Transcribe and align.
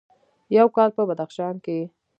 یو 0.57 0.67
کال 0.75 0.89
په 0.97 1.03
بدخشان 1.09 1.55
کې: 1.65 1.77